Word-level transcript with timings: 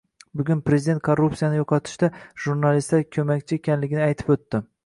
Bugun 0.39 0.63
prezident 0.69 1.03
korrupsiyani 1.07 1.59
yoʻqotishda 1.59 2.11
jurnalistlar 2.47 3.07
koʻmakchi 3.19 3.59
ekanligini 3.63 4.07
aytib 4.11 4.37
oʻtdi. 4.39 4.69